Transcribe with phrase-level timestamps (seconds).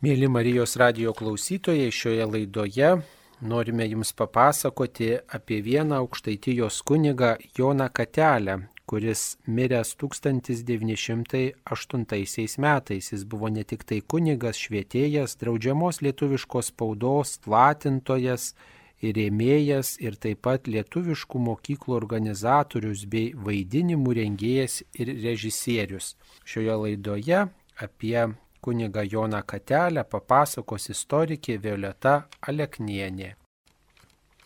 [0.00, 3.04] Mėly Marijos radio klausytojai, šioje laidoje
[3.44, 13.12] norime Jums papasakoti apie vieną aukštaitijos kunigą Joną Katelę, kuris miręs 1908 metais.
[13.12, 18.56] Jis buvo ne tik tai kunigas, švietėjas, draudžiamos lietuviškos spaudos, platintojas
[19.04, 26.16] ir rėmėjas ir taip pat lietuviškų mokyklų organizatorius bei vaidinimų rengėjas ir režisierius.
[26.48, 28.32] Šioje laidoje apie
[28.64, 32.14] kunigą Joną Katelę papasakos istorikė Violeta
[32.52, 33.30] Aleknienė.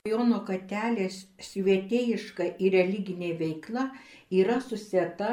[0.09, 1.15] Jono Katelės
[1.45, 3.85] švietėjiška ir religinė veikla
[4.41, 5.31] yra susieta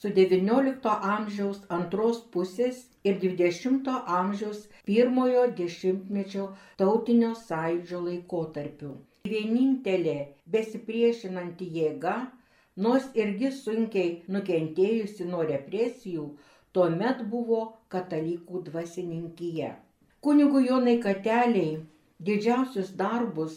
[0.00, 6.50] su XIX amžiaus antros pusės ir XX amžiaus pirmojo dešimtmečio
[6.82, 8.92] tautinio sąjūdžio laikotarpiu.
[9.32, 10.18] Vienintelė
[10.56, 12.14] besipriešinanti jėga,
[12.86, 16.26] nors irgi sunkiai nukentėjusi nuo represijų,
[16.76, 17.62] tuomet buvo
[17.94, 19.70] katalikų dvasininkija.
[20.26, 21.78] Kunigų Jonai Kateliai
[22.28, 23.54] didžiausius darbus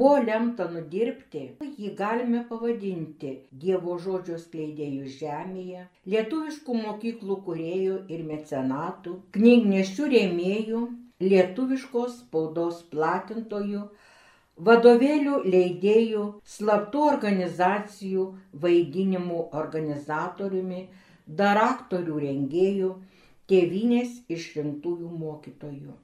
[0.00, 1.42] buvo lemta nudirbti,
[1.82, 3.32] jį galime pavadinti
[3.64, 10.82] Dievo žodžio skleidėjų žemėje, lietuviškų mokyklų kuriejų ir mecenatų, knygnešių rėmėjų,
[11.24, 13.82] lietuviškos spaudos platintojų,
[14.68, 18.24] vadovėlių leidėjų, slaptų organizacijų,
[18.64, 20.86] vaidinimų organizatoriumi,
[21.28, 22.90] dar aktorių rengėjų,
[23.48, 25.96] tėvinės išrinktųjų mokytojų.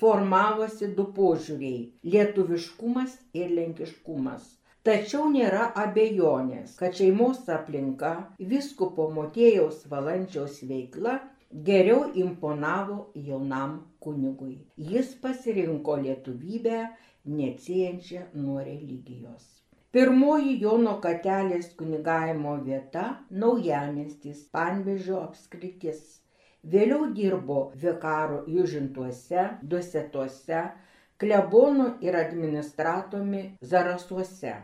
[0.00, 1.80] formavosi du požiūriai-
[2.12, 4.44] lietuviškumas ir lenkiškumas.
[4.86, 8.10] Tačiau nėra abejonės, kad šeimos aplinka,
[8.50, 11.14] viskupo motėjaus valančiaus veikla
[11.68, 12.98] geriau imponavo
[13.28, 13.72] jaunam
[14.06, 14.54] kunigui.
[14.92, 16.78] Jis pasirinko lietuvybę,
[17.38, 19.48] neatsiejančią nuo religijos.
[19.96, 23.08] Pirmoji Jono katelės kunigavimo vieta-
[23.42, 26.00] naujamestis, Panvežio apskritis.
[26.76, 30.62] Vėliau dirbo vikaru Južintuose, Dusetuose,
[31.18, 33.44] klebonų ir administratoriumi
[33.74, 34.56] Zarasuose.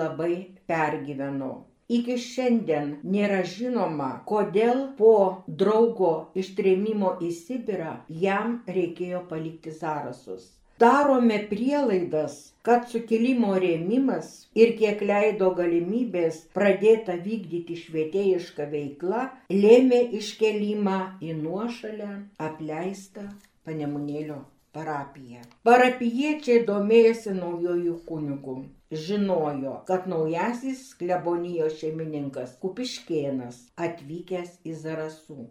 [0.01, 0.36] labai
[0.69, 1.50] pergyveno.
[1.98, 5.15] Iki šiandien nėra žinoma, kodėl po
[5.63, 6.13] draugo
[6.44, 12.35] ištrėmimo į Sibirą jam reikėjo palikti Zarasus darome prielaidas
[12.68, 14.29] kad sukilimo rėmimas
[14.62, 22.12] ir kiek leido galimybės pradėta vykdyti švietėjiška veikla lėmė iškelimą į nuošalę
[22.50, 23.25] apleistą
[23.65, 24.41] panemunėlio
[24.77, 25.41] parapiją.
[25.68, 28.57] Parapiečiai domėjosi naujojų kunigų.
[29.06, 35.41] Žinojo, kad naujasis klebonijos šeimininkas Kupiškėnas atvykęs į Zarasų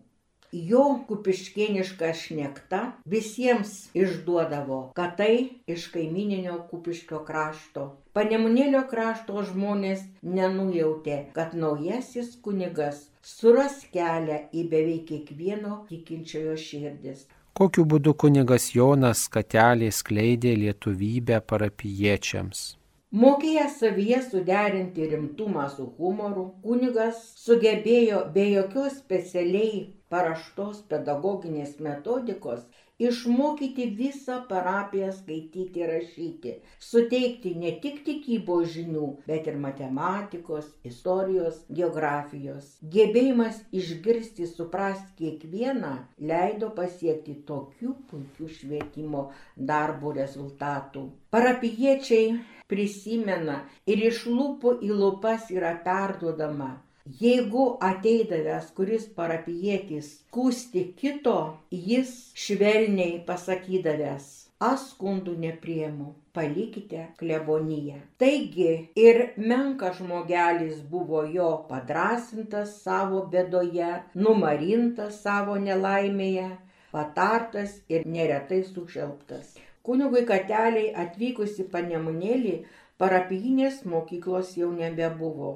[0.70, 2.80] jo kupiškėniška šnekta
[3.12, 7.86] visiems išduodavo, kad tai iš kaimininio kupiškio krašto.
[8.16, 17.26] Panemunėlio krašto žmonės nenujautė, kad naujasis kunigas suras kelią į beveik kiekvieno tikinčiojo širdis.
[17.56, 22.66] Kokiu būdu kunigas Jonas Katelė skleidė lietuvybę parapiečiams?
[23.14, 32.64] Mokėjęs savyje suderinti rimtumą su humoru, kunigas sugebėjo be jokios specialiai paraštos pedagoginės metodikos
[32.98, 36.54] išmokyti visą parapiją skaityti ir rašyti,
[36.88, 42.72] suteikti ne tik tikybos žinių, bet ir matematikos, istorijos, geografijos.
[42.96, 45.92] Gebėjimas išgirsti, suprasti kiekvieną
[46.32, 49.28] leido pasiekti tokių puikių švietimo
[49.72, 51.06] darbo rezultatų.
[51.30, 52.30] Parapiečiai
[52.72, 56.74] prisimena ir iš lūpų į lūpas yra perduodama
[57.06, 61.34] Jeigu ateidavęs kuris parapietis skūsti kito,
[61.70, 62.08] jis
[62.44, 64.24] švelniai pasakydavęs,
[64.68, 68.00] aš skundų nepriemu, palikite kleboniją.
[68.18, 68.72] Taigi
[69.04, 69.22] ir
[69.52, 76.48] menkas žmogelis buvo jo padrasintas savo bedoje, numarintas savo nelaimėje,
[76.90, 79.54] patartas ir neretai sušelptas.
[79.86, 82.56] Kunigui kateliai atvykusi panemunėlį,
[82.98, 85.52] parapijinės mokyklos jau nebebuvo.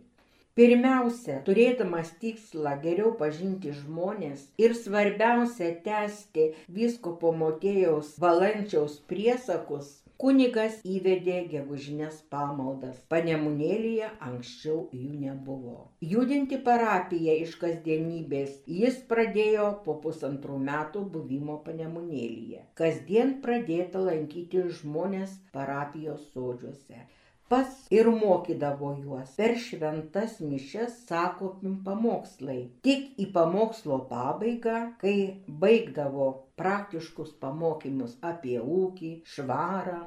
[0.54, 10.76] Pirmiausia, turėdamas tikslą geriau pažinti žmonės ir svarbiausia tęsti visko po motėjaus valančiaus priesakus, kunigas
[10.96, 13.00] įvedė gegužinės pamaldas.
[13.14, 15.76] Panemunėlyje anksčiau jų nebuvo.
[16.12, 22.62] Judinti parapiją iš kasdienybės jis pradėjo po pusantrų metų buvimo panemunėlyje.
[22.80, 27.04] Kasdien pradėta lankyti žmonės parapijos sodžiuose
[27.48, 29.34] pats ir mokydavo juos.
[29.38, 32.60] Per šventas mišes sakomi pamokslai.
[32.86, 35.16] Tik į pamokslo pabaigą, kai
[35.62, 36.28] baigdavo
[36.60, 40.02] praktiškus pamokymus apie ūkį, švarą,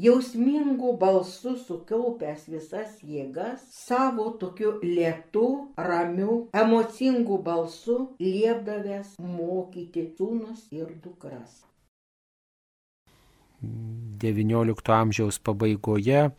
[0.00, 5.46] jausmingu balsu sukaupęs visas jėgas, savo tokiu lietu,
[5.76, 11.64] ramiu, emocingu balsu liepdavęs mokyti sūnus ir dukras.
[13.60, 16.30] XIX amžiaus pabaigoje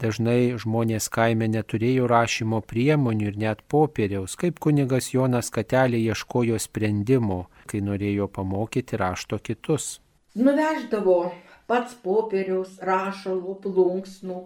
[0.00, 7.44] dažnai žmonės kaime neturėjo rašymo priemonių ir net popieriaus, kaip kunigas Jonas Katelė ieškojo sprendimo,
[7.70, 9.98] kai norėjo pamokyti rašto kitus.
[10.38, 11.20] Nuveždavo
[11.70, 14.40] pats popieriaus, rašalų, plunksnų.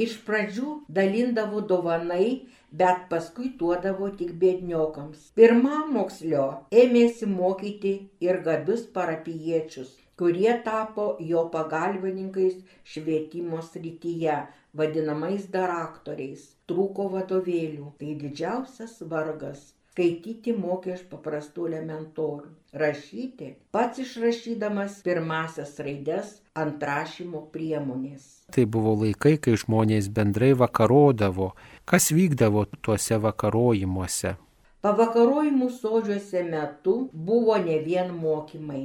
[0.00, 5.30] Iš pradžių dalindavo dovanai, bet paskui duodavo tik bėdniokams.
[5.36, 6.46] Pirmam mokslio
[6.82, 9.90] ėmėsi mokyti ir gabius parapiečius,
[10.20, 14.38] kurie tapo jo pagalbininkais švietimo srityje,
[14.76, 16.42] vadinamais daraktoriais.
[16.68, 17.92] Trūko vadovėlių.
[18.00, 19.70] Tai didžiausias vargas.
[19.90, 22.52] Skaityti mokė iš paprastų elementorių.
[22.82, 28.28] Rašyti pats išrašydamas pirmasias raides ant rašymo priemonės.
[28.54, 31.50] Tai buvo laikai, kai žmonės bendrai vakarodavo.
[31.88, 34.36] Kas vykdavo tuose vakarojimuose?
[34.84, 38.84] Pavakarojimų sodžiuose metu buvo ne vien mokymai.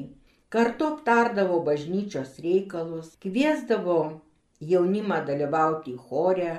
[0.56, 3.96] Kartu aptardavo bažnyčios reikalus, kviesdavo
[4.70, 6.52] jaunimą dalyvauti chore,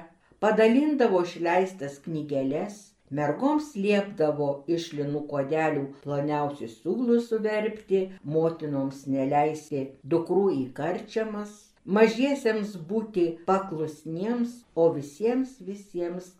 [0.44, 2.74] padalindavo išleistas knygelės,
[3.18, 8.00] mergoms liepdavo iš linų kodelių ploniausius siūlus suverpti,
[8.34, 11.54] motinoms neleisti dukrų į karčiamas,
[12.00, 16.34] mažiesiems būti paklusniems, o visiems visiems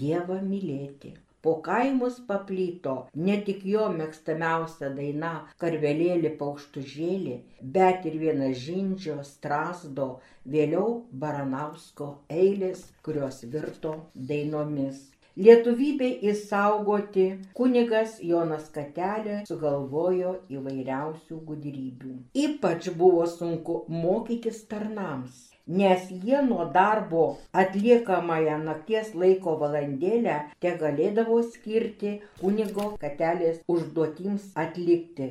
[0.00, 1.12] Dievą mylėti
[1.42, 2.94] po kaimus paplyto
[3.28, 5.32] ne tik jo mėgstamiausia daina
[5.62, 7.38] karvelėlį paukštužėlį,
[7.76, 10.08] bet ir vienažindžio strasdo,
[10.54, 15.08] vėliau Baranausko eilės, kurios virto dainomis.
[15.44, 17.22] Lietuvybei įsaugoti
[17.56, 22.18] kunigas Jonas Katelė sugalvojo įvairiausių gudrybių.
[22.42, 31.38] Ypač buvo sunku mokytis tarnams nes jie nuo darbo atliekamąją nakties laiko valandėlę te galėdavo
[31.54, 35.28] skirti kunigo katelės užduotims atlikti.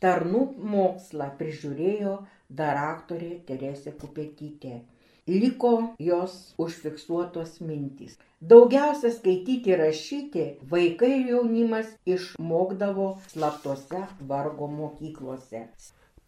[0.00, 0.40] Tarnų
[0.72, 2.16] mokslą prižiūrėjo
[2.50, 4.80] daraktorė Teresė Kupetytė.
[5.26, 8.18] Liko jos užfiksuotos mintys.
[8.44, 15.64] Daugiausia skaityti ir rašyti vaikai ir jaunimas išmokdavo slaptose vargo mokyklose.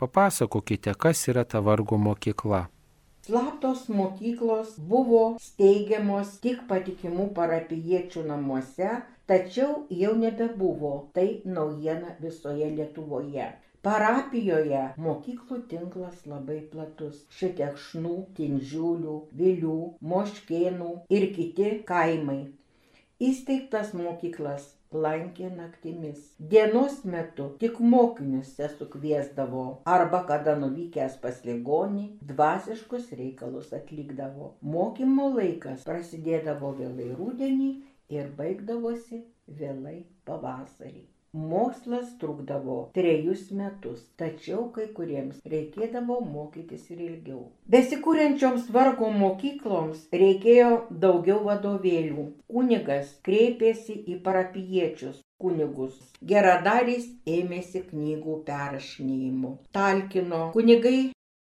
[0.00, 2.62] Papasakokite, kas yra ta vargo mokykla.
[3.26, 8.90] Slaptos mokyklos buvo steigiamos tik patikimų parapiečių namuose,
[9.32, 10.90] tačiau jau nebebuvo.
[11.16, 11.24] Tai
[11.56, 13.48] naujiena visoje Lietuvoje.
[13.88, 17.18] Parapijoje mokyklų tinklas labai platus.
[17.40, 19.80] Šitekšnų, Tinžiulių, Vilių,
[20.14, 22.40] Moškėnų ir kiti kaimai.
[23.30, 26.20] Įsteigtas mokyklas lankė naktimis.
[26.38, 29.64] Dienos metu tik mokinius sesukviesdavo
[29.96, 34.52] arba kada nuvykęs pas ligonį dvasiškus reikalus atlikdavo.
[34.60, 37.72] Mokymo laikas prasidėdavo vėlai rudenį
[38.20, 39.22] ir baigdavosi
[39.60, 41.15] vėlai pavasarį.
[41.34, 47.40] Mokslas trukdavo trejus metus, tačiau kai kuriems reikėdavo mokytis ir ilgiau.
[47.74, 50.70] Besikūrenčioms vargo mokykloms reikėjo
[51.04, 52.30] daugiau vadovėlių.
[52.52, 55.98] Kunigas kreipėsi į parapiečius kunigus.
[56.32, 59.52] Geradaris ėmėsi knygų perrašinėjimų.
[59.76, 60.98] Talkino kunigai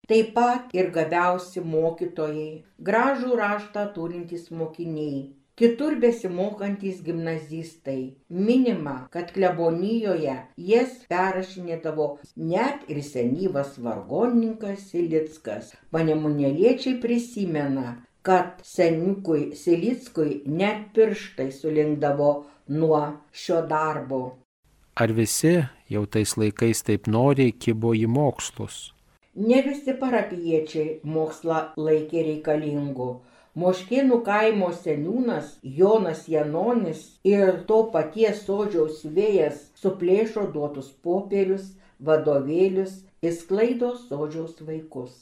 [0.07, 5.23] taip pat ir gabiausi mokytojai, gražų raštą turintys mokiniai
[5.55, 8.13] kitur besimokantys gimnazistai.
[8.29, 15.73] Minima, kad klebonijoje jas perrašinėdavo net ir senyvas vargonininkas Silickas.
[15.93, 22.31] Panemunėliečiai prisimena, kad seniukui Silickui net pirštai sulinkdavo
[22.69, 24.23] nuo šio darbo.
[24.95, 25.53] Ar visi
[25.89, 28.93] jau tais laikais taip noriai kibo į mokslus?
[29.35, 33.07] Ne visi parapiečiai mokslą laikė reikalingu
[33.61, 41.67] Moškėnų kaimo seniūnas Jonas Janonis ir to paties sodžiaus vėjas suplėšo duotus popierius,
[42.09, 45.13] vadovėlius, įsklaido sodžiaus vaikus.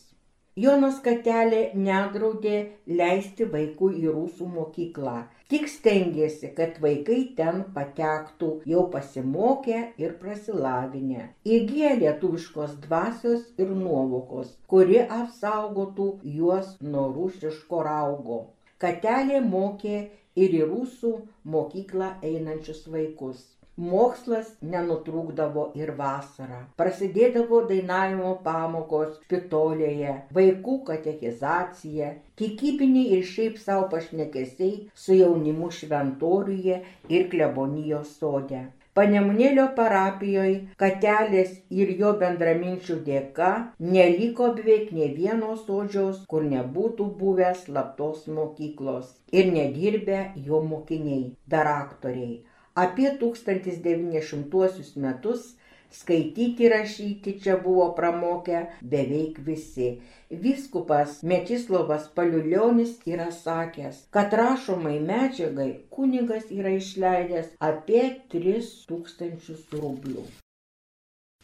[0.60, 2.58] Jonas Katelė nedraudė
[3.00, 5.14] leisti vaikų į rusų mokyklą,
[5.48, 14.52] tik stengėsi, kad vaikai ten patektų jau pasimokę ir prasilavinę, įgyję lietuviškos dvasios ir nuovokos,
[14.68, 18.44] kuri apsaugotų juos nuo rusiško raugo.
[18.84, 19.98] Katelė mokė
[20.36, 21.16] ir į rusų
[21.56, 23.48] mokyklą einančius vaikus.
[23.82, 26.58] Mokslas nenutrūkdavo ir vasarą.
[26.82, 32.10] Prasidėdavo dainavimo pamokos špitolėje, vaikų katechizacija,
[32.42, 36.78] tikybiniai ir šiaip savo pašnekesiai su jaunimu šventoriuje
[37.18, 38.62] ir klebonijos sode.
[39.00, 43.50] Panemunėlio parapijoje katelės ir jo bendraminčių dėka
[43.98, 49.10] neliko beveik ne vienos sodžiaus, kur nebūtų buvęs slaptos mokyklos
[49.42, 50.22] ir nedirbę
[50.52, 51.24] jo mokiniai,
[51.56, 52.42] daraktoriai
[52.76, 55.56] Apie 1900 metus
[55.92, 59.90] skaityti rašyti čia buvo pramokę beveik visi.
[60.30, 70.24] Viskupas Mečislovas Paliulionis yra sakęs, kad rašomai medžiagai kunigas yra išleidęs apie 3000 rublių.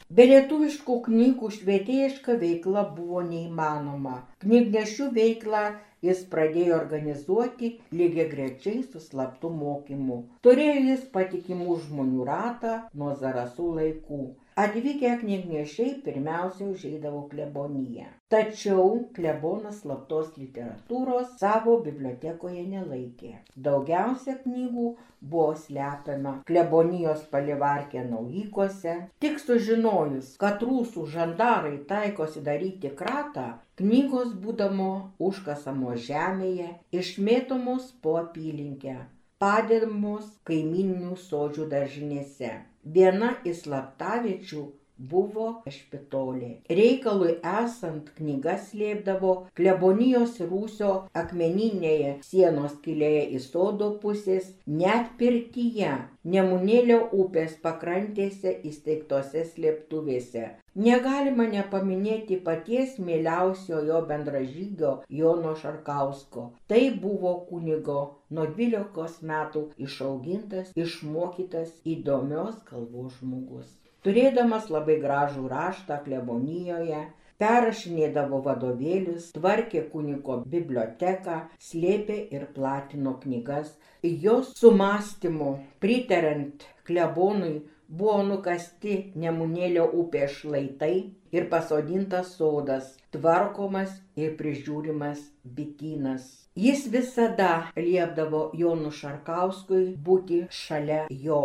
[0.07, 4.21] Be lietuviškų knygų švietėjiška veikla buvo neįmanoma.
[4.45, 5.63] Knygnešių veiklą
[6.05, 10.19] jis pradėjo organizuoti lygiai grečiai su slaptu mokymu.
[10.45, 14.21] Turėjo jis patikimų žmonių ratą nuo zarasų laikų.
[14.57, 18.07] Atvykę knygnešiai pirmiausia užeidavo kleboniją.
[18.33, 18.87] Tačiau
[19.17, 23.35] klebonas slaptos literatūros savo bibliotekoje nelaikė.
[23.67, 24.87] Daugiausia knygų
[25.21, 28.97] buvo slepiama klebonijos palivarkė naujykose.
[29.21, 33.47] Tik sužinojus, kad rusų žandarai taikosi daryti kratą,
[33.77, 34.89] knygos būdamo
[35.27, 38.95] užkasamos žemėje, išmėtomos po apylinkę,
[39.43, 42.55] padedamos kaimininių sodžių daržinėse.
[42.97, 44.63] Viena iš slaptaviečių
[44.97, 46.49] buvo špitolė.
[46.79, 55.93] Reikalui esant knygas slėpdavo klebonijos rūsio akmeninėje sienos kilėje į sodo pusės, net pirtyje,
[56.27, 60.41] Nemunėlio upės pakrantėse įsteigtose slėptuvėse.
[60.77, 66.43] Negalima nepaminėti paties mieliausio jo bendražygio Jono Šarkausko.
[66.69, 67.95] Tai buvo kunigo
[68.29, 73.71] nuo 12 metų išaugintas, išmokytas įdomios kalbos žmogus.
[74.05, 76.99] Turėdamas labai gražų raštą klebonijoje,
[77.41, 83.73] perrašinėdavo vadovėlius, tvarkė kuniko biblioteką, slėpė ir platino knygas.
[84.05, 90.95] Jos sumastymu, pritarant klebonui, buvo nukasti Nemunėlio upės šlaitai
[91.31, 95.21] ir pasodintas sodas, tvarkomas ir prižiūrimas
[95.57, 96.27] bitynas.
[96.55, 101.41] Jis visada liepdavo Jonu Šarkauskui būti šalia jo.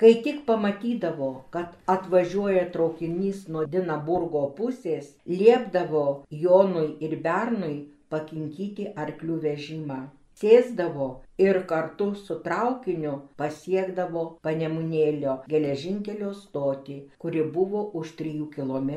[0.00, 6.04] Kai tik pamatydavo, kad atvažiuoja traukinys nuo Dinaburgo pusės, liepdavo
[6.44, 7.74] Jonui ir Bernui
[8.08, 9.98] pakinkyti arklių vežimą.
[10.40, 11.06] Sėsdavo
[11.44, 18.88] ir kartu su traukiniu pasiekdavo Panemunėlio geležinkelio stotį, kuri buvo už 3 km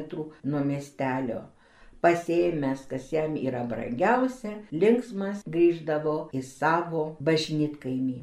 [0.53, 1.41] nuo miestelio.
[2.05, 4.53] Pasėmęs, kas jam yra brangiausia,
[4.85, 8.17] linksmas grįždavo į savo bažnytkaimį.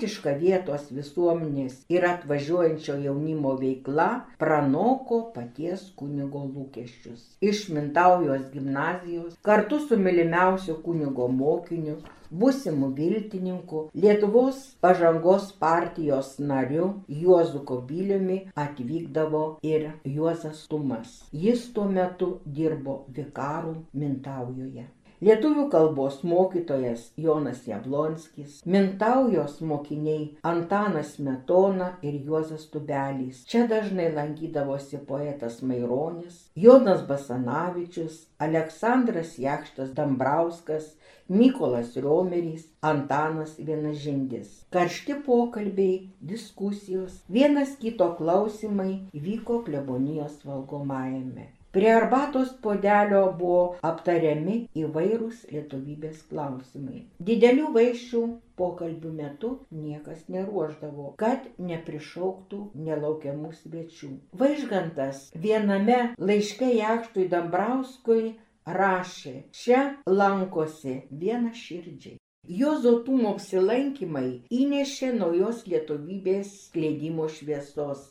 [0.00, 4.06] Tautiška vietos visuomenės ir atvažiuojančio jaunimo veikla
[4.40, 7.26] pranoko paties kunigo lūkesčius.
[7.44, 11.98] Iš Mintaujos gimnazijos kartu su mylimiausiu kunigo mokiniu,
[12.30, 21.26] būsimu viltininku, Lietuvos pažangos partijos nariu Juozu Kobiliumi atvykdavo ir Juozas Tumas.
[21.32, 24.86] Jis tuo metu dirbo vikarų Mintaujoje.
[25.20, 33.42] Lietuvių kalbos mokytojas Jonas Jablonskis, Mintaujos mokiniai Antanas Metona ir Juozas Tubelys.
[33.44, 40.94] Čia dažnai lankydavosi poetas Maironis, Jonas Basanavičius, Aleksandras Jakštas Dambrauskas,
[41.28, 44.64] Mykolas Riomeris, Antanas Vienažindis.
[44.72, 51.50] Karšti pokalbiai, diskusijos, vienas kito klausimai vyko klebonijos valgomajame.
[51.70, 57.04] Prie arbatos podelio buvo aptariami įvairūs lietuvybės klausimai.
[57.28, 58.22] Didelių vaišių
[58.58, 59.50] pokalbių metu
[59.84, 64.10] niekas neruoždavo, kad neprišauktų nelaukiamų svečių.
[64.42, 68.34] Vaižgantas viename laiške Jakštui Dambrauskui
[68.80, 72.18] rašė, čia lankosi viena širdžiai.
[72.50, 78.08] Juozo Tumo apsilankymai įnešė naujos lietuvybės skleidimo šviesos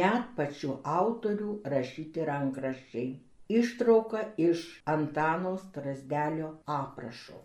[0.00, 3.10] net pačių autorių rašyti rankraščiai
[3.58, 7.40] ištrauka iš Antano Strasdelio aprašo.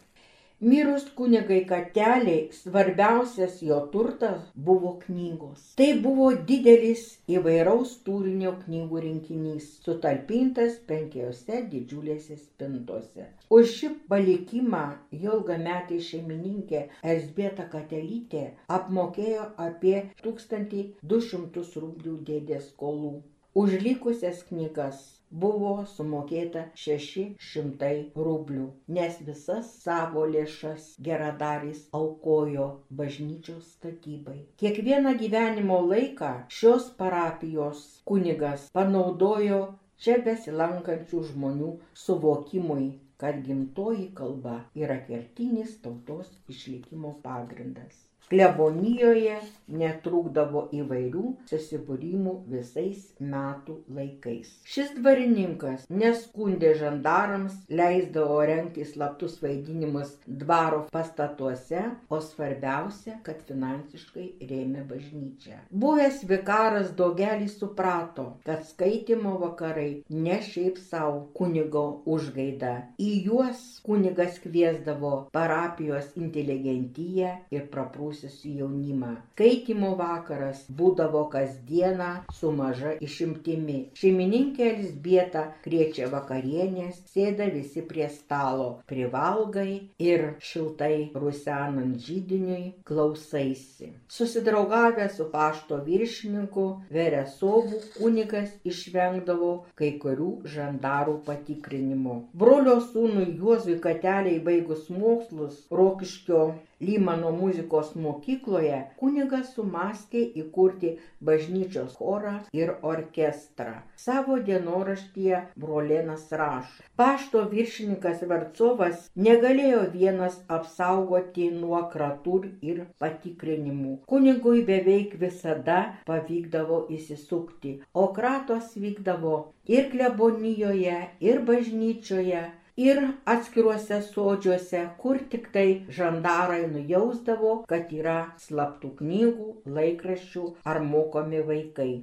[0.71, 5.65] Mirus kunigai kateliai svarbiausias jo turtas buvo knygos.
[5.81, 7.01] Tai buvo didelis
[7.37, 13.27] įvairaus turinio knygų rinkinys, sutalpintas penkiose didžiulėse spintose.
[13.57, 14.85] Už šį palikimą
[15.25, 18.45] jo ilgametė šeimininkė Elsbieta Katelytė
[18.79, 23.13] apmokėjo apie 1200 rublių dėdės skolų.
[23.59, 27.95] Už likusias knygas buvo sumokėta šeši šimtai
[28.27, 28.65] rublių
[28.97, 32.67] nes visas savo lėšas geradaris aukojo
[33.01, 34.37] bažnyčios statybai.
[34.61, 39.61] Kiekvieną gyvenimo laiką šios parapijos kunigas panaudojo
[39.97, 41.71] čia besilankančių žmonių
[42.05, 53.79] suvokimui kad gimtoji kalba yra kertinis tautos išlikimo pagrindas klebonijoje netrūkdavo įvairių susibūrimų visais metų
[53.95, 54.51] laikais.
[54.69, 64.85] Šis dvarininkas neskundė žandarams, leisdavo rengti slaptus vaidinimus dvaro pastatuose, o svarbiausia, kad finansiškai rėmė
[64.89, 65.61] bažnyčią.
[65.73, 72.75] Buvęs vikaras daugelis suprato, kad skaitimo vakarai ne šiaip savo kunigo užgaida.
[73.01, 77.67] Į juos kunigas kviesdavo parapijos inteligentiją ir
[78.15, 79.15] praprūsę suaugusius jaunimą.
[79.35, 83.91] Skaitimo vakaras būdavo kasdieną su maža išimtimi.
[83.99, 93.91] Šeimininkė Elsbieta kriečia vakarienės, sėda visi prie stalo, privalgai ir šiltai rusenant žydiniui klausaisi.
[94.07, 102.21] Susidraugavę su pašto viršininku Veresovų kunigas išvengdavo kai kurių žandarų patikrinimo.
[102.33, 110.89] Brolio sūnui Juozui Kateliai baigus mokslus Rokiškio Lymano muzikos mokykloje kunigas sumastė įkurti
[111.29, 113.75] bažnyčios chorą ir orkestrą.
[114.05, 116.83] Savo dienoraštyje brolėnas rašo.
[116.99, 123.95] Pašto viršininkas Vercovas negalėjo vienas apsaugoti nuo kratų ir patikrinimų.
[124.11, 125.79] Kunigui beveik visada
[126.11, 129.37] pavykdavo įsisukti, o kratos vykdavo
[129.77, 132.43] ir klebonijoje, ir bažnyčioje,
[132.77, 132.99] ir
[133.33, 141.93] atskiruose sodžiuose, kur tik tai žandarai nujausdavo, kad yra slaptų knygų, laikraščių ar mokomi vaikai.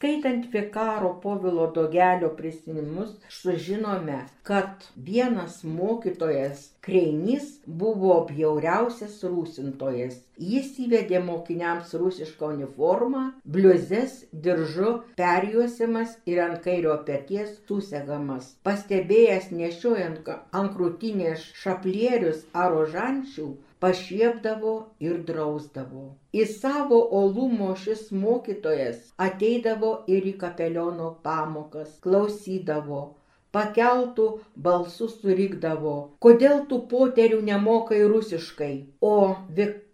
[0.00, 10.16] Skaitant vikaro Povilo Dogelio prisiminimus, sužinome, kad vienas mokytojas Kreinys buvo bjauriausias rūsintojas.
[10.52, 18.54] Jis įvedė mokiniams rusišką uniformą, bliuzes, diržu perjuosiamas ir ant kairio pėties susegamas.
[18.64, 23.50] Pastebėjęs nešiojant ant krūtinės šaplierius ar ožančių,
[23.82, 24.74] pašiepdavo
[25.06, 26.04] ir drausdavo.
[26.40, 33.00] Į savo olumo šis mokytojas ateidavo ir į kapeliono pamokas, klausydavo,
[33.56, 34.26] pakeltų
[34.66, 35.94] balsų surikdavo,
[36.26, 38.74] kodėl tų poterių nemokai rusiškai.
[39.00, 39.16] O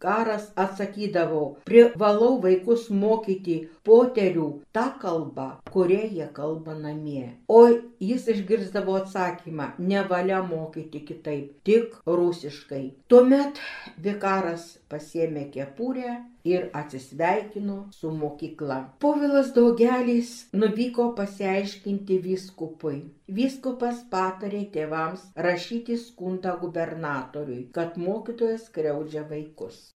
[0.07, 7.35] vikaras atsakydavo, privalau vaikus mokyti poterių tą kalbą, kurie jie kalba namie.
[7.49, 7.67] O
[7.99, 12.85] jis išgirzdavo atsakymą, nevalia mokyti kitaip, tik rusiškai.
[13.11, 13.59] Tuomet
[13.99, 16.15] vikaras pasėmė kepurę
[16.47, 18.79] ir atsisveikino su mokykla.
[19.01, 23.01] Povilas Daugelis nuvyko pasiaiškinti vyskupui.
[23.39, 29.96] Vyskupas patarė tėvams rašyti skundą gubernatoriui, kad mokytojas kreudžia vaikus.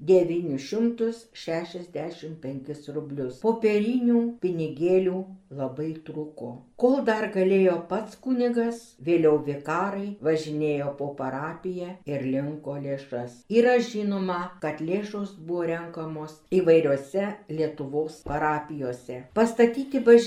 [0.00, 3.40] 965 rublius.
[3.42, 6.50] Popierinių pinigėlių labai trūko.
[6.80, 13.44] Kol dar galėjo pats kunigas, vėliau vikarai važinėjo po parapiją ir linko lėšas.
[13.52, 19.24] Yra žinoma, kad lėšos buvo renkamos įvairiose Lietuvos parapijose.
[19.36, 20.19] Pastatyti bažnyčią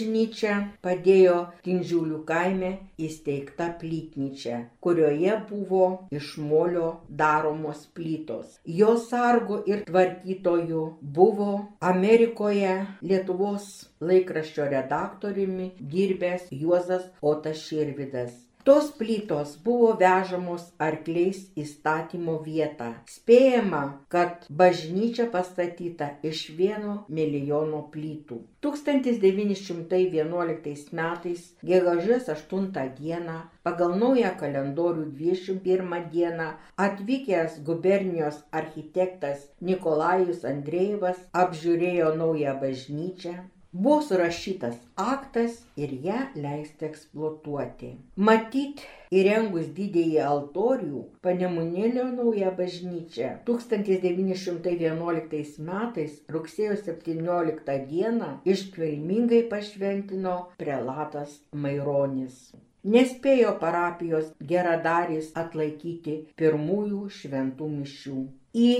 [0.85, 2.71] padėjo Tinžiulių kaime
[3.07, 5.87] įsteigta plytnyčia, kurioje buvo
[6.19, 6.89] iš molio
[7.21, 8.59] daromos plytos.
[8.65, 10.85] Jos sargo ir tvarkytojų
[11.19, 11.51] buvo
[11.93, 13.69] Amerikoje Lietuvos
[14.03, 18.33] laikraščio redaktoriumi dirbęs Juozas Otas Širvidas.
[18.63, 22.85] Tos plytos buvo vežamos arkliais į statymo vietą.
[23.11, 23.81] Spėjama,
[24.13, 28.37] kad bažnyčia pastatyta iš vieno milijono plytų.
[28.63, 32.69] 1911 metais, gegužės 8
[33.01, 33.35] dieną,
[33.67, 36.47] pagal naują kalendorių 21 dieną,
[36.85, 43.35] atvykęs gubernijos architektas Nikolajus Andrejevas apžiūrėjo naują bažnyčią,
[43.73, 47.87] Buvo surašytas aktas ir ją leista eksploatuoti.
[48.27, 48.83] Matyt,
[49.19, 61.33] įrengus didįjį altorių, Panemunėlio naują bažnyčią 1911 metais rugsėjo 17 dieną iškilmingai pašventino prelatas
[61.65, 62.37] Maironis.
[62.97, 68.21] Nespėjo parapijos geradaris atlaikyti pirmųjų šventų mišių
[68.53, 68.71] į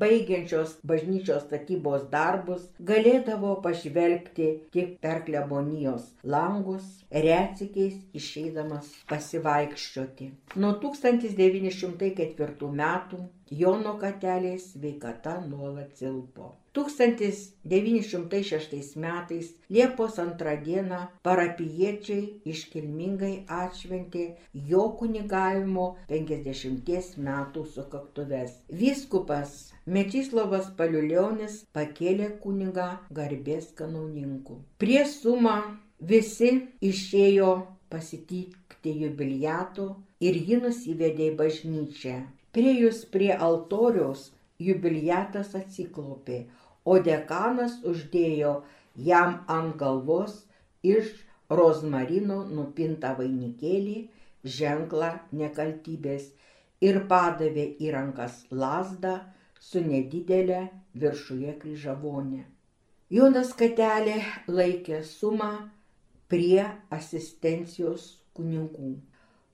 [0.00, 10.30] baigiančios bažnyčios statybos darbus galėdavo pažvelgti tik per klebonijos langus, retsykiais išeidamas pasivaikščioti.
[10.56, 16.56] Nuo 1904 metų Jono katelės sveikata nuolat silpo.
[16.78, 24.24] 1906 metais Liepos antrą dieną parapiečiai iškilmingai atšventė
[24.72, 28.52] jo kunigavimo 50 metų sukaktuves.
[28.68, 29.50] Vyskupas
[29.96, 32.88] Mečislovas Paliulionis pakėlė kunigą
[33.20, 34.54] garbės kanauninku.
[34.78, 35.56] Prie sumą
[36.12, 36.50] visi
[36.92, 37.50] išėjo
[37.90, 39.86] pasitikti jubiliato
[40.20, 42.16] ir jį nusivedė į bažnyčią.
[42.56, 46.38] Priejus prie altoriaus jubiliatas atsiklopė,
[46.84, 48.52] o dekanas uždėjo
[49.08, 50.38] jam ant galvos
[50.94, 51.10] iš
[51.60, 53.98] rozmarino nupintą vainikėlį
[54.58, 56.30] ženklą nekaltybės
[56.88, 59.14] ir padavė į rankas lasdą
[59.68, 60.62] su nedidelė
[61.02, 62.44] viršuje kryžavonė.
[63.10, 64.18] Jonas Katelė
[64.52, 65.52] laikė sumą
[66.28, 68.90] prie asistencijos kunigų.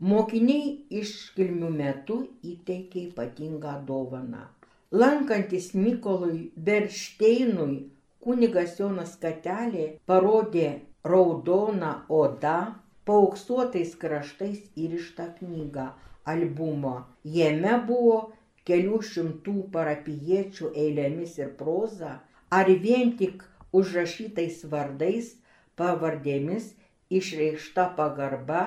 [0.03, 4.49] Mokiniai iškilmių metu įteikė ypatingą dovaną.
[4.91, 7.77] Lankantis Mykolui Beršteinui,
[8.19, 12.75] kunigas Jonas Katelė parodė raudoną odą,
[13.07, 15.87] paauksuotais kraštais įrištą knygą,
[16.27, 16.97] albumą.
[17.23, 18.19] Jame buvo
[18.67, 22.19] kelių šimtų parapiečių eilėmis ir proza,
[22.51, 25.37] ar vien tik užrašytais vardais,
[25.79, 26.73] pavardėmis
[27.11, 28.65] išreikšta pagarba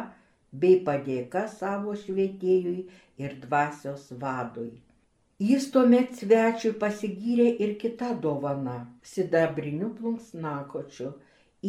[0.51, 2.87] bei padėka savo švietėjui
[3.23, 4.71] ir dvasios vadui.
[5.37, 8.77] Jis tuomet svečiui pasigyrė ir kitą dovaną-
[9.13, 11.11] sidabriniu plunksnakočiu,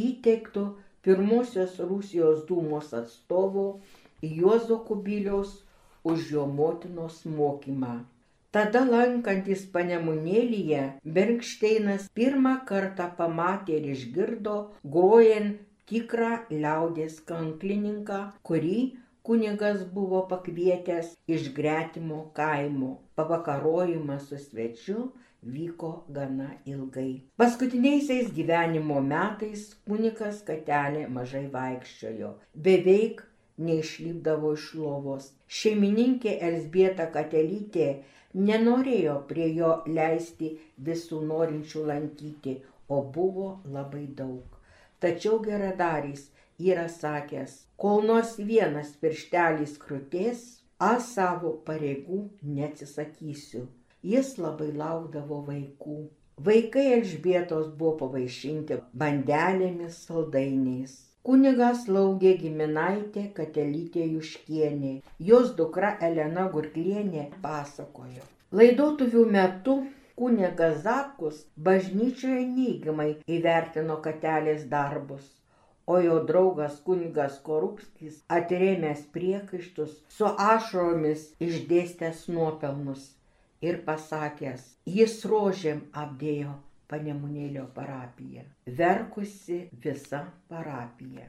[0.07, 0.65] įteiktų
[1.03, 3.67] pirmosios Rusijos dūmos atstovo
[4.23, 5.53] Juozo Kubiliaus
[6.05, 7.99] už jo motinos mokymą.
[8.57, 10.83] Tada lankantis panemunėlyje,
[11.17, 14.55] Bergšteinas pirmą kartą pamatė ir išgirdo
[14.95, 18.81] grojant tikrą liaudės kanklininką, kurį
[19.29, 22.91] kunigas buvo pakvietęs iš gretimo kaimo.
[23.19, 25.09] Pavakarojimas su svečiu
[25.43, 27.23] vyko gana ilgai.
[27.37, 32.33] Paskutiniaisiais gyvenimo metais kunikas katelė mažai vaikščiojo,
[32.67, 33.23] beveik
[33.69, 35.31] neišlipdavo iš lovos.
[35.61, 37.89] Šeimininkė Elsbieta Katelytė
[38.49, 40.53] nenorėjo prie jo leisti
[40.91, 44.58] visų norinčių lankyti, o buvo labai daug.
[45.05, 50.41] Tačiau geradarys yra sakęs, kol nors vienas pirštelis krūties,
[50.91, 52.23] aš savo pareigų
[52.55, 53.67] neatsisakysiu.
[54.13, 55.99] Jis labai laukdavo vaikų.
[56.49, 60.93] Vaikai Elžbietos buvo pavaišinti bandelėmis saldainiais.
[61.27, 64.93] Kunigas laugė giminaitė Katelytė Juškienė.
[65.31, 68.27] Jos dukra Elena Gurklienė pasakojo.
[68.59, 69.75] Laidotuvių metu
[70.19, 75.27] kunigas Zakus bažnyčioje neigiamai įvertino katelės darbus,
[75.87, 83.07] o jo draugas kunigas Korupskis atrėmęs priekaištus su ašromis išdėstęs nuopelnus
[83.65, 84.65] ir pasakęs,
[84.99, 86.55] jis rožėm apdėjo
[86.93, 88.45] panemunėlio parapiją,
[88.81, 91.27] verkusi visa parapija.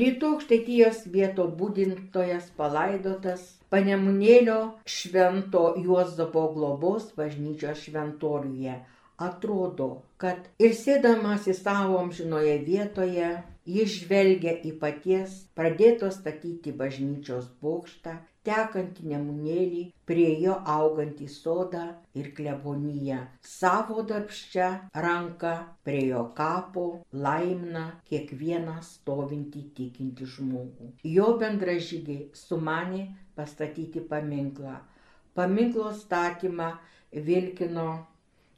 [0.00, 4.58] Rytų aukštaitijos vieto būdintojas palaidotas Panemunėlio
[4.96, 8.76] švento Juozapo globos bažnyčios šventoriuje.
[9.26, 9.88] Atrodo,
[10.22, 13.30] kad ir sėdamas į savo amžinoje vietoje,
[13.76, 21.84] jis žvelgia į paties pradėto statyti bažnyčios bokštą tekantį nemunėlį, prie jo augantį sodą
[22.20, 23.18] ir kleboniją.
[23.42, 24.68] Savo darbščią
[25.06, 25.54] ranką
[25.86, 26.86] prie jo kapo
[27.26, 30.92] laimina kiekvieną stovintį tikinti žmogų.
[31.16, 33.06] Jo bendražygiai sumanė
[33.38, 34.76] pastatyti paminklą.
[35.36, 36.70] Paminklo statymą
[37.12, 37.88] vilkino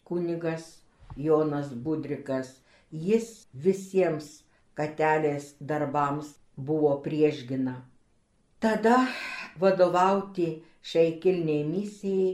[0.05, 0.69] kunigas
[1.17, 2.59] Jonas Budrikas.
[2.91, 4.29] Jis visiems
[4.79, 7.75] katelės darbams buvo priešgina.
[8.59, 9.07] Tada
[9.63, 10.49] vadovauti
[10.83, 12.31] šiai kilniai misijai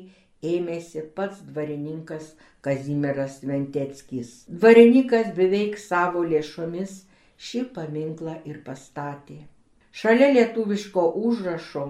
[0.55, 2.31] ėmėsi pats dvarininkas
[2.65, 4.31] Kazimieras Venteckis.
[4.49, 7.03] Dvarininkas beveik savo lėšomis
[7.49, 9.43] šį paminklą ir pastatė.
[9.93, 11.85] Šalia lietuviško užrašo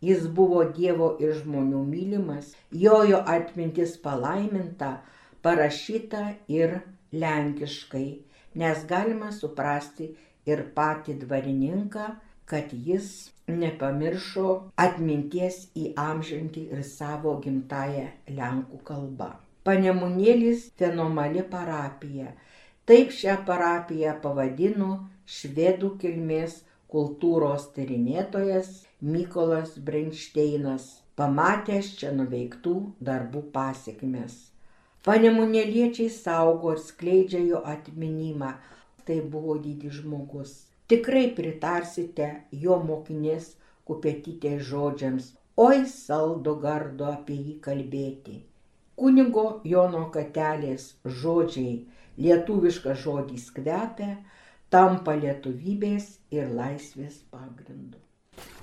[0.00, 5.00] jis buvo Dievo ir žmonių mylimas, jojo atmintis palaiminta,
[5.42, 6.78] parašyta ir
[7.12, 8.08] lenkiškai,
[8.54, 10.12] nes galima suprasti
[10.46, 12.06] ir patį dvarininką,
[12.50, 14.46] kad jis nepamiršo
[14.84, 18.06] atminties įamžinti ir savo gimtają
[18.38, 19.28] lenkų kalbą.
[19.66, 22.32] Panemunėlis fenomali parapija.
[22.90, 24.90] Taip šią parapiją pavadino
[25.30, 26.56] švedų kilmės
[26.90, 30.88] kultūros tyrinėtojas Mykolas Brenšteinas,
[31.20, 32.74] pamatęs čia nuveiktų
[33.10, 34.40] darbų pasiekmes.
[35.06, 38.56] Panemunėliečiai saugo ir skleidžia jo atminimą.
[39.06, 40.58] Tai buvo didis žmogus
[40.90, 42.28] tikrai pritarsite
[42.62, 43.52] jo mokinės
[43.86, 45.28] kupetytės žodžiams,
[45.66, 48.36] oi saldo gardo apie jį kalbėti.
[49.00, 50.90] Kunigo Jono Katelės
[51.22, 51.78] žodžiai,
[52.26, 54.12] lietuviškas žodis kvepia,
[54.74, 58.09] tampa lietuvybės ir laisvės pagrindu.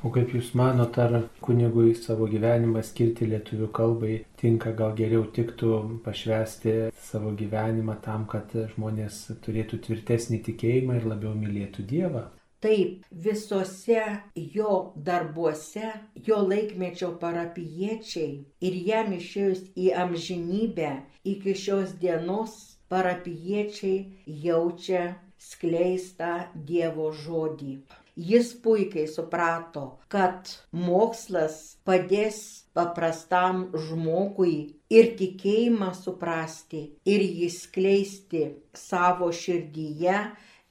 [0.06, 5.80] O kaip Jūs manote, ar kunigui savo gyvenimą skirti lietuvių kalbai tinka, gal geriau tiktų
[6.06, 6.76] pašvesti
[7.10, 12.28] savo gyvenimą tam, kad žmonės turėtų tvirtesnį tikėjimą ir labiau mylėtų Dievą?
[12.62, 14.04] Taip, visose
[14.36, 14.72] jo
[15.10, 15.92] darbuose,
[16.28, 18.32] jo laikmečio parapiečiai
[18.70, 20.90] ir jam išėjus į amžinybę
[21.34, 22.58] iki šios dienos
[22.90, 24.00] parapiečiai
[24.48, 25.06] jaučia
[25.52, 26.34] skleistą
[26.72, 27.78] Dievo žodį.
[28.18, 32.40] Jis puikiai suprato, kad mokslas padės
[32.74, 34.56] paprastam žmogui
[34.90, 38.42] ir tikėjimą suprasti, ir jį skleisti
[38.74, 40.18] savo širdyje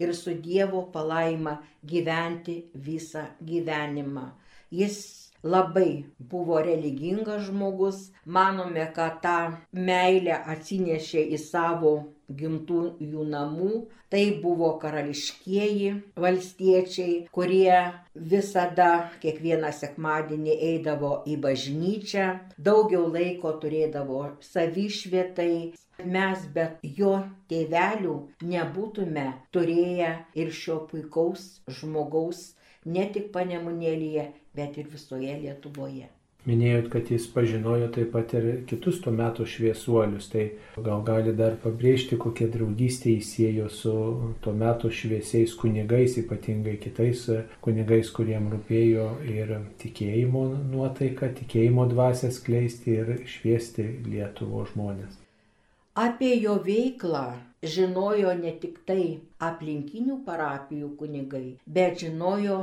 [0.02, 2.56] ir su Dievo palaima gyventi
[2.88, 4.26] visą gyvenimą.
[4.74, 4.98] Jis
[5.46, 9.38] labai buvo religingas žmogus, manome, kad tą
[9.70, 11.94] meilę atsinešė į savo
[12.28, 13.70] gimtųjų namų,
[14.10, 15.92] tai buvo karališkieji
[16.24, 17.78] valstiečiai, kurie
[18.32, 18.90] visada
[19.22, 25.74] kiekvieną sekmadienį eidavo į bažnyčią, daugiau laiko turėdavo savišvietai.
[26.04, 26.66] Mes be
[26.98, 27.14] jo
[27.48, 31.46] tėvelių nebūtume turėję ir šio puikaus
[31.78, 32.42] žmogaus
[32.84, 36.10] ne tik panemunėlyje, bet ir visoje Lietuvoje.
[36.46, 40.44] Minėjot, kad jis pažinojo taip pat ir kitus tuo metu šviesuolius, tai
[40.78, 43.94] gal gali dar pabrėžti, kokie draugystė įsėjo su
[44.44, 47.24] tuo metu šviesiais kunigais, ypatingai kitais
[47.66, 55.18] kunigais, kuriem rūpėjo ir tikėjimo nuotaika, tikėjimo dvasę skleisti ir šviesti Lietuvo žmonės.
[55.98, 57.26] Apie jo veiklą
[57.66, 62.58] žinojo ne tik tai aplinkinių parapijų kunigai, bet žinojo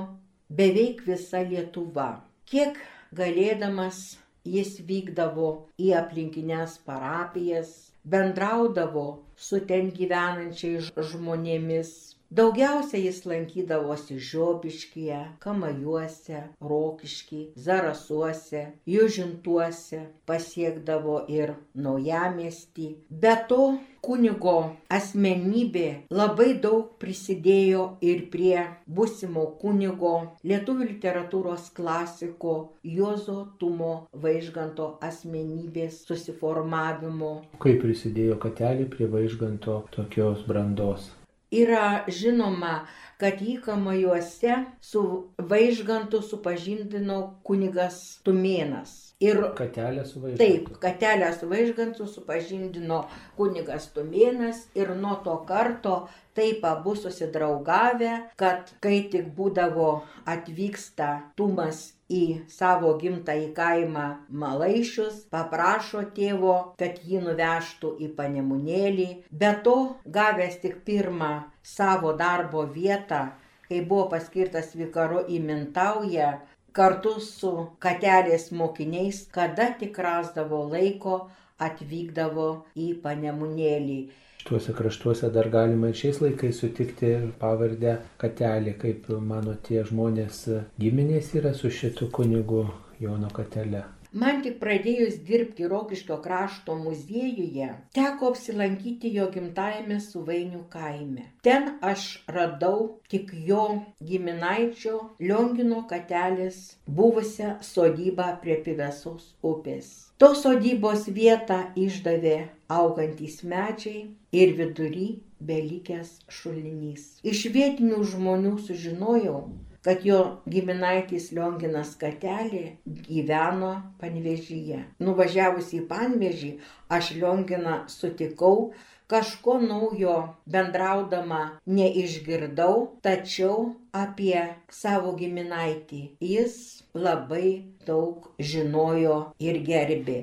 [0.48, 2.22] beveik visa Lietuva.
[2.48, 2.78] Kiek
[3.20, 4.04] galėdamas
[4.44, 5.50] jis vykdavo
[5.80, 7.70] į aplinkines parapijas,
[8.04, 9.06] bendraudavo
[9.48, 11.94] su ten gyvenančiais žmonėmis,
[12.34, 22.88] Daugiausia jis lankydavosi Žiobiškyje, Kamajuose, Rokišky, Zarasuose, Južintuose, pasiekdavo ir Naujamestį.
[23.22, 23.62] Be to,
[24.02, 24.56] kunigo
[24.98, 32.60] asmenybė labai daug prisidėjo ir prie būsimo kunigo lietuvių literatūros klasiko
[32.98, 37.36] Jozo Tumo Vaižganto asmenybės susiformavimo.
[37.62, 41.14] Kaip prisidėjo katelį prie Vaižganto tokios brandos?
[41.54, 42.88] Yra žinoma,
[43.22, 45.04] kad jį kamajuose su
[45.52, 49.03] vaižgantu supažindino kunigas Tumėnas.
[49.24, 50.44] Ir katelę su vaižgantu.
[50.44, 53.04] Taip, katelę su vaižgantu supažindino
[53.38, 55.96] kunigas Tumėnas ir nuo to karto
[56.36, 59.90] taip abu susidraugavę, kad kai tik būdavo
[60.34, 64.08] atvyksta Tumas į savo gimtąjį kaimą
[64.44, 69.08] Malaišius, paprašo tėvo, kad jį nuvežtų į panemunėlį.
[69.32, 69.78] Be to,
[70.18, 71.34] gavęs tik pirmą
[71.76, 73.24] savo darbo vietą,
[73.70, 76.34] kai buvo paskirtas vikaru į Mintaują,
[76.74, 77.54] kartu su
[77.84, 81.30] katelės mokiniais, kada tik rasdavo laiko,
[81.62, 84.02] atvykdavo į panemunėlį.
[84.44, 90.42] Tuose kraštuose dar galima ir šiais laikais sutikti pavardę Katelį, kaip mano tie žmonės
[90.84, 92.66] giminės yra su šitu kunigu
[93.00, 93.86] Jono Katele.
[94.14, 101.24] Man tik pradėjus dirbti Rokiškio krašto muziejuje, teko apsilankyti jo gimtajame Suvainių kaime.
[101.48, 102.04] Ten aš
[102.36, 103.64] radau tik jo
[104.12, 109.90] giminaičio Liongino katelės buvusią sodybą prie Pivesos upės.
[110.22, 112.38] Tos sodybos vietą išdavė
[112.70, 114.06] augantys medžiai
[114.44, 115.10] ir vidury
[115.42, 117.16] belikęs šulinys.
[117.26, 119.40] Iš vietinių žmonių sužinojau,
[119.84, 124.80] kad jo giminaitis Lionginas Katelė gyveno Panvežyje.
[125.04, 126.54] Nuvažiavus į Panvežį,
[126.88, 128.72] aš Lionginą sutikau,
[129.12, 130.16] kažko naujo
[130.50, 134.40] bendraudama neišgirdau, tačiau apie
[134.72, 136.56] savo giminaitį jis
[136.96, 137.50] labai
[137.86, 140.18] daug žinojo ir gerbė.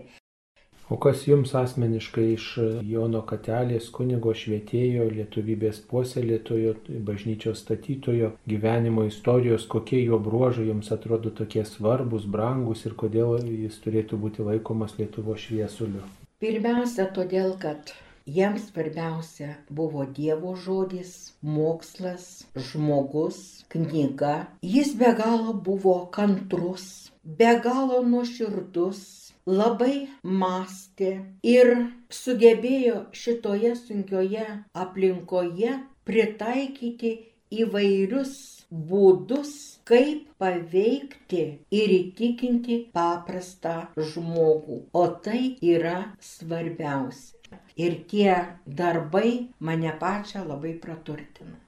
[0.91, 2.47] O kas jums asmeniškai iš
[2.91, 6.72] Jono Katelės kunigo švietėjo, lietuvybės puoselėtojo,
[7.07, 13.78] bažnyčios statytojo gyvenimo istorijos, kokie jo bruožai jums atrodo tokie svarbus, brangus ir kodėl jis
[13.84, 16.03] turėtų būti laikomas Lietuvo šviesuliu?
[16.43, 17.95] Pirmiausia, todėl, kad
[18.26, 24.34] Jiems svarbiausia buvo Dievo žodis, mokslas, žmogus, knyga.
[24.62, 29.20] Jis be galo buvo kantrus, be galo nuoširdus,
[29.51, 30.09] labai
[30.42, 31.11] mąstė
[31.55, 31.72] ir
[32.20, 34.46] sugebėjo šitoje sunkioje
[34.84, 35.76] aplinkoje
[36.09, 37.12] pritaikyti
[37.51, 38.34] įvairius
[38.70, 39.53] būdus,
[39.88, 41.42] kaip paveikti
[41.74, 44.84] ir įtikinti paprastą žmogų.
[44.94, 47.59] O tai yra svarbiausia.
[47.74, 48.36] Ir tie
[48.66, 51.59] darbai mane pačią labai praturtina.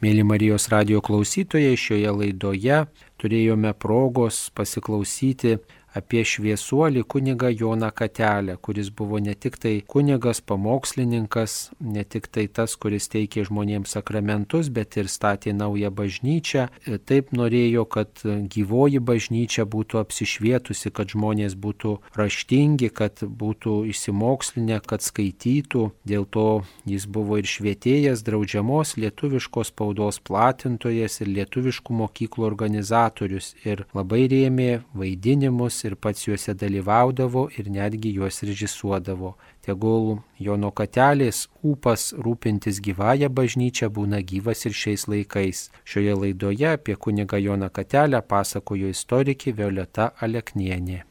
[0.00, 2.76] Mėly Marijos radio klausytojai, šioje laidoje
[3.20, 5.58] turėjome progos pasiklausyti
[5.96, 12.46] apie šviesuolį kunigą Joną Katelę, kuris buvo ne tik tai kunigas, pamokslininkas, ne tik tai
[12.46, 16.68] tas, kuris teikė žmonėms sakramentus, bet ir statė naują bažnyčią.
[17.10, 25.02] Taip norėjo, kad gyvoji bažnyčia būtų apsišvietusi, kad žmonės būtų raštingi, kad būtų išsimokslinę, kad
[25.02, 25.90] skaitytų.
[26.06, 33.54] Dėl to jis buvo ir švietėjas, draudžiamos lietuviškos spaudos platintojas ir lietuviškų mokyklų organizatorius.
[33.66, 39.34] Ir labai rėmė vaidinimus ir pats juose dalyvaudavo ir netgi juos režisuodavo.
[39.66, 45.68] Tegul Jono Katelės ūpas rūpintis gyvąją bažnyčią būna gyvas ir šiais laikais.
[45.84, 51.09] Šioje laidoje apie kunigą Joną Katelę pasakojo istorikė Violeta Aleknienė.